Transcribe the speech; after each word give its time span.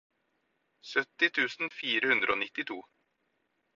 sytti 0.91 1.29
tusen 1.39 1.71
fire 1.81 2.11
hundre 2.13 2.37
og 2.37 2.41
nittito 2.43 2.79